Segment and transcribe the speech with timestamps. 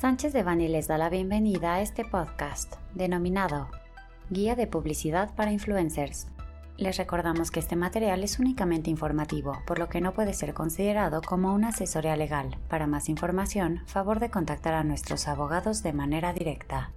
[0.00, 3.68] Sánchez de Bani les da la bienvenida a este podcast denominado
[4.30, 6.28] Guía de Publicidad para Influencers.
[6.76, 11.20] Les recordamos que este material es únicamente informativo, por lo que no puede ser considerado
[11.20, 12.56] como una asesoría legal.
[12.68, 16.92] Para más información, favor de contactar a nuestros abogados de manera directa.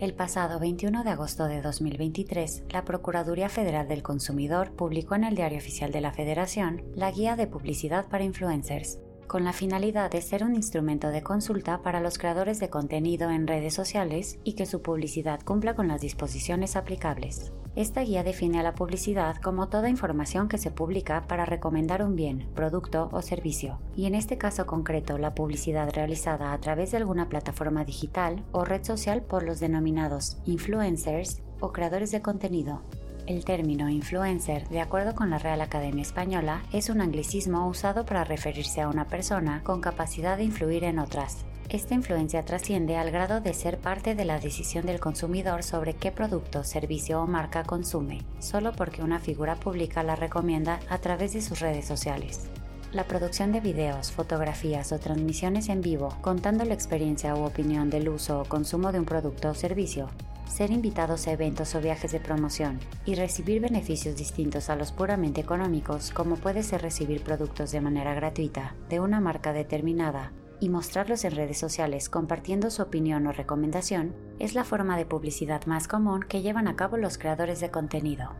[0.00, 5.34] El pasado 21 de agosto de 2023, la Procuraduría Federal del Consumidor publicó en el
[5.34, 10.22] Diario Oficial de la Federación la Guía de Publicidad para Influencers, con la finalidad de
[10.22, 14.66] ser un instrumento de consulta para los creadores de contenido en redes sociales y que
[14.66, 17.50] su publicidad cumpla con las disposiciones aplicables.
[17.78, 22.16] Esta guía define a la publicidad como toda información que se publica para recomendar un
[22.16, 26.96] bien, producto o servicio, y en este caso concreto la publicidad realizada a través de
[26.96, 32.82] alguna plataforma digital o red social por los denominados influencers o creadores de contenido,
[33.26, 38.24] el término influencer, de acuerdo con la Real Academia Española, es un anglicismo usado para
[38.24, 41.44] referirse a una persona con capacidad de influir en otras.
[41.70, 46.10] Esta influencia trasciende al grado de ser parte de la decisión del consumidor sobre qué
[46.10, 51.42] producto, servicio o marca consume, solo porque una figura pública la recomienda a través de
[51.42, 52.48] sus redes sociales.
[52.90, 58.08] La producción de videos, fotografías o transmisiones en vivo contando la experiencia u opinión del
[58.08, 60.08] uso o consumo de un producto o servicio
[60.48, 65.42] ser invitados a eventos o viajes de promoción y recibir beneficios distintos a los puramente
[65.42, 71.24] económicos como puede ser recibir productos de manera gratuita de una marca determinada y mostrarlos
[71.24, 76.24] en redes sociales compartiendo su opinión o recomendación es la forma de publicidad más común
[76.28, 78.32] que llevan a cabo los creadores de contenido.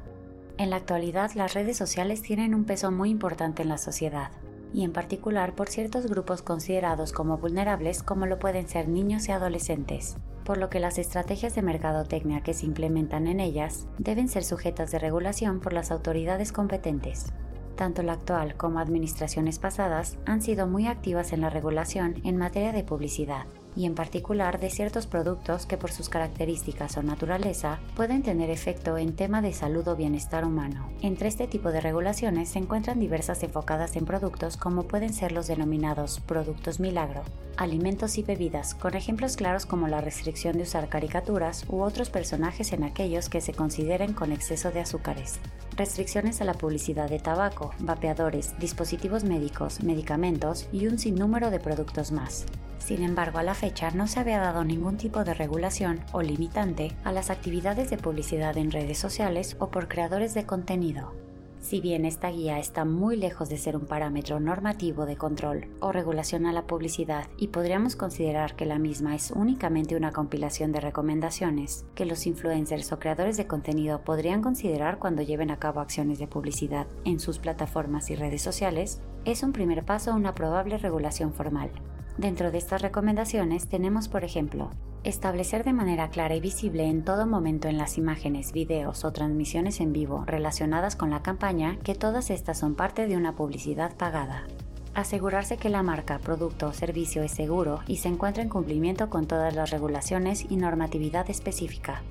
[0.56, 4.32] En la actualidad las redes sociales tienen un peso muy importante en la sociedad,
[4.72, 9.32] y en particular por ciertos grupos considerados como vulnerables como lo pueden ser niños y
[9.32, 14.44] adolescentes, por lo que las estrategias de mercadotecnia que se implementan en ellas deben ser
[14.44, 17.32] sujetas de regulación por las autoridades competentes.
[17.78, 22.72] Tanto la actual como administraciones pasadas han sido muy activas en la regulación en materia
[22.72, 23.44] de publicidad,
[23.76, 28.98] y en particular de ciertos productos que por sus características o naturaleza pueden tener efecto
[28.98, 30.90] en tema de salud o bienestar humano.
[31.02, 35.46] Entre este tipo de regulaciones se encuentran diversas enfocadas en productos como pueden ser los
[35.46, 37.22] denominados productos milagro,
[37.56, 42.72] alimentos y bebidas, con ejemplos claros como la restricción de usar caricaturas u otros personajes
[42.72, 45.38] en aquellos que se consideren con exceso de azúcares,
[45.78, 52.12] restricciones a la publicidad de tabaco, vapeadores, dispositivos médicos, medicamentos y un sinnúmero de productos
[52.12, 52.44] más.
[52.78, 56.92] Sin embargo, a la fecha no se había dado ningún tipo de regulación o limitante
[57.04, 61.27] a las actividades de publicidad en redes sociales o por creadores de contenido.
[61.60, 65.92] Si bien esta guía está muy lejos de ser un parámetro normativo de control o
[65.92, 70.80] regulación a la publicidad y podríamos considerar que la misma es únicamente una compilación de
[70.80, 76.18] recomendaciones que los influencers o creadores de contenido podrían considerar cuando lleven a cabo acciones
[76.18, 80.78] de publicidad en sus plataformas y redes sociales, es un primer paso a una probable
[80.78, 81.70] regulación formal.
[82.18, 84.70] Dentro de estas recomendaciones tenemos, por ejemplo,
[85.04, 89.78] establecer de manera clara y visible en todo momento en las imágenes, videos o transmisiones
[89.78, 94.48] en vivo relacionadas con la campaña que todas estas son parte de una publicidad pagada.
[94.94, 99.28] Asegurarse que la marca, producto o servicio es seguro y se encuentra en cumplimiento con
[99.28, 102.02] todas las regulaciones y normatividad específica.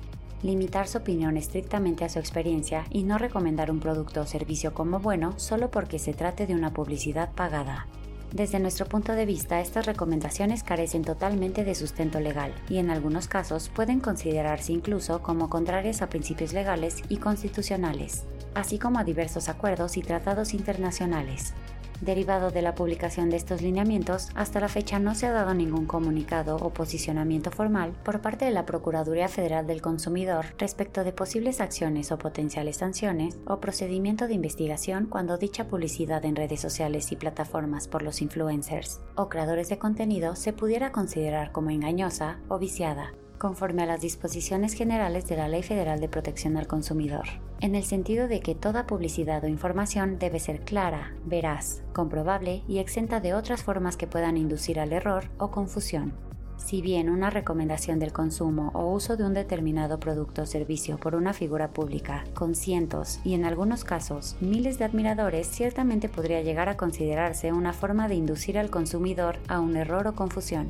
[0.42, 5.00] Limitar su opinión estrictamente a su experiencia y no recomendar un producto o servicio como
[5.00, 7.86] bueno solo porque se trate de una publicidad pagada.
[8.32, 13.26] Desde nuestro punto de vista, estas recomendaciones carecen totalmente de sustento legal y en algunos
[13.26, 18.24] casos pueden considerarse incluso como contrarias a principios legales y constitucionales,
[18.54, 21.54] así como a diversos acuerdos y tratados internacionales.
[22.00, 25.86] Derivado de la publicación de estos lineamientos, hasta la fecha no se ha dado ningún
[25.86, 31.60] comunicado o posicionamiento formal por parte de la Procuraduría Federal del Consumidor respecto de posibles
[31.60, 37.16] acciones o potenciales sanciones o procedimiento de investigación cuando dicha publicidad en redes sociales y
[37.16, 43.12] plataformas por los influencers o creadores de contenido se pudiera considerar como engañosa o viciada
[43.38, 47.24] conforme a las disposiciones generales de la Ley Federal de Protección al Consumidor,
[47.60, 52.78] en el sentido de que toda publicidad o información debe ser clara, veraz, comprobable y
[52.78, 56.12] exenta de otras formas que puedan inducir al error o confusión.
[56.58, 61.14] Si bien una recomendación del consumo o uso de un determinado producto o servicio por
[61.14, 66.68] una figura pública con cientos y en algunos casos miles de admiradores ciertamente podría llegar
[66.68, 70.68] a considerarse una forma de inducir al consumidor a un error o confusión,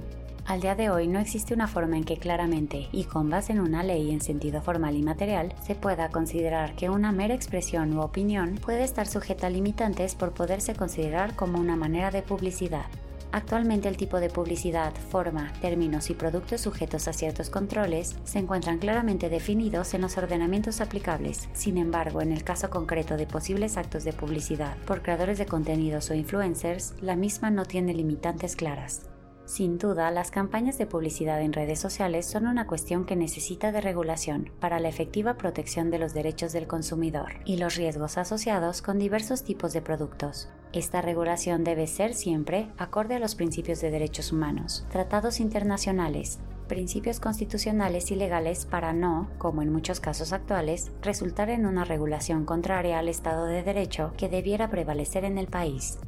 [0.48, 3.60] al día de hoy no existe una forma en que claramente, y con base en
[3.60, 8.00] una ley en sentido formal y material, se pueda considerar que una mera expresión u
[8.00, 12.86] opinión puede estar sujeta a limitantes por poderse considerar como una manera de publicidad.
[13.30, 18.78] Actualmente el tipo de publicidad, forma, términos y productos sujetos a ciertos controles se encuentran
[18.78, 21.46] claramente definidos en los ordenamientos aplicables.
[21.52, 26.10] Sin embargo, en el caso concreto de posibles actos de publicidad por creadores de contenidos
[26.10, 29.02] o influencers, la misma no tiene limitantes claras.
[29.48, 33.80] Sin duda, las campañas de publicidad en redes sociales son una cuestión que necesita de
[33.80, 38.98] regulación para la efectiva protección de los derechos del consumidor y los riesgos asociados con
[38.98, 40.50] diversos tipos de productos.
[40.74, 47.18] Esta regulación debe ser siempre acorde a los principios de derechos humanos, tratados internacionales, principios
[47.18, 52.98] constitucionales y legales para no, como en muchos casos actuales, resultar en una regulación contraria
[52.98, 55.98] al Estado de Derecho que debiera prevalecer en el país.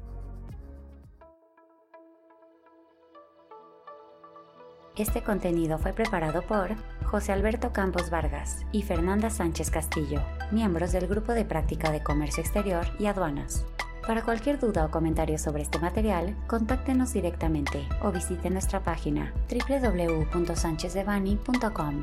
[5.01, 6.77] Este contenido fue preparado por
[7.07, 10.21] José Alberto Campos Vargas y Fernanda Sánchez Castillo,
[10.51, 13.65] miembros del Grupo de Práctica de Comercio Exterior y Aduanas.
[14.07, 22.03] Para cualquier duda o comentario sobre este material, contáctenos directamente o visite nuestra página www.sanchezdevani.com.